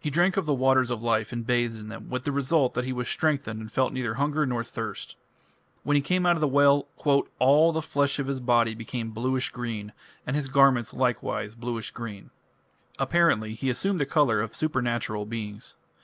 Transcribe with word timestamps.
He 0.00 0.08
drank 0.08 0.38
of 0.38 0.46
the 0.46 0.54
"waters 0.54 0.90
of 0.90 1.02
life" 1.02 1.32
and 1.32 1.46
bathed 1.46 1.76
in 1.76 1.88
them, 1.88 2.08
with 2.08 2.24
the 2.24 2.32
result 2.32 2.72
that 2.72 2.86
he 2.86 2.94
was 2.94 3.10
strengthened 3.10 3.60
and 3.60 3.70
felt 3.70 3.92
neither 3.92 4.14
hunger 4.14 4.46
nor 4.46 4.64
thirst. 4.64 5.16
When 5.82 5.96
he 5.96 6.00
came 6.00 6.24
out 6.24 6.34
of 6.34 6.40
the 6.40 6.48
well 6.48 6.86
"all 7.38 7.70
the 7.70 7.82
flesh 7.82 8.18
of 8.18 8.26
his 8.26 8.40
body 8.40 8.74
became 8.74 9.10
bluish 9.10 9.50
green 9.50 9.92
and 10.26 10.34
his 10.34 10.48
garments 10.48 10.94
likewise 10.94 11.54
bluish 11.54 11.90
green". 11.90 12.30
Apparently 12.98 13.52
he 13.52 13.68
assumed 13.68 14.00
the 14.00 14.06
colour 14.06 14.40
of 14.40 14.54
supernatural 14.56 15.26
beings. 15.26 15.74